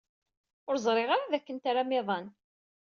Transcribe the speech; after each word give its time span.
Ur 0.69 0.75
ẓriɣ 0.85 1.09
ara 1.11 1.31
dakken 1.31 1.57
tram 1.63 1.91
iḍan. 1.99 2.25